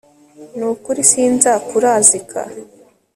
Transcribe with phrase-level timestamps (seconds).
[0.57, 2.39] n'ukuri sinzakurazika